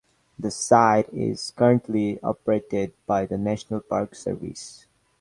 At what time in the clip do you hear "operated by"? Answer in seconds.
2.23-3.27